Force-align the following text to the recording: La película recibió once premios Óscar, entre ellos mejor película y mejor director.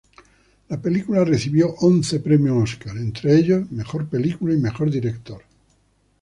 La 0.69 0.81
película 0.81 1.23
recibió 1.23 1.75
once 1.81 2.19
premios 2.21 2.63
Óscar, 2.71 2.97
entre 2.97 3.37
ellos 3.37 3.71
mejor 3.71 4.07
película 4.07 4.51
y 4.51 4.57
mejor 4.57 4.89
director. 4.89 5.43